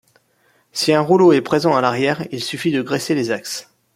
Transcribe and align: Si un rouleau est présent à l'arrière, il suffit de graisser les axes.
Si 0.71 0.93
un 0.93 1.01
rouleau 1.01 1.31
est 1.31 1.41
présent 1.43 1.75
à 1.75 1.81
l'arrière, 1.81 2.25
il 2.31 2.43
suffit 2.43 2.71
de 2.71 2.81
graisser 2.81 3.13
les 3.13 3.29
axes. 3.29 3.69